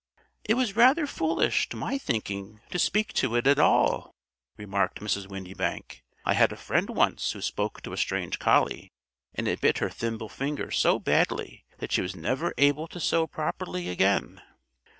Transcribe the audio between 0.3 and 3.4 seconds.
"It was rather foolish, to my thinking, to speak to